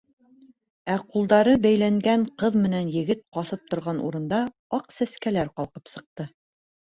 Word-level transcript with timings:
Ә 0.93 0.93
ҡулдары 1.09 1.51
бәйләнгән 1.65 2.23
ҡыҙ 2.43 2.55
менән 2.63 2.89
егет 2.95 3.21
баҫып 3.37 3.69
торған 3.73 4.01
урында 4.07 4.41
аҡ 4.79 4.87
сәскәләр 4.97 5.53
ҡалҡып 5.61 5.93
сыҡты. 5.93 6.27